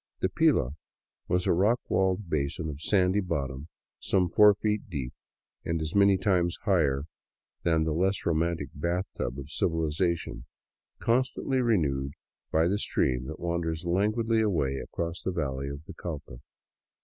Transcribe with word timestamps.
The" 0.21 0.29
pila" 0.35 0.71
was 1.29 1.45
a 1.45 1.53
rock 1.53 1.79
walled 1.87 2.27
basin 2.27 2.69
of 2.71 2.81
sandy 2.81 3.19
bottom, 3.19 3.67
some 3.99 4.29
four 4.31 4.55
feet 4.55 4.89
deep 4.89 5.13
and 5.63 5.79
as 5.79 5.93
many 5.93 6.17
times 6.17 6.57
larger 6.65 7.03
than 7.61 7.83
the 7.83 7.93
less 7.93 8.25
romantic 8.25 8.69
bathtub 8.73 9.37
of 9.37 9.51
civilization, 9.51 10.45
constantly 10.97 11.61
renewed 11.61 12.13
by 12.51 12.67
the 12.67 12.79
stream 12.79 13.27
that 13.27 13.39
wanders 13.39 13.85
languidly 13.85 14.41
away 14.41 14.77
across 14.77 15.21
the 15.21 15.29
valley 15.31 15.69
of 15.69 15.83
the 15.85 15.93
Cauca. 15.93 16.41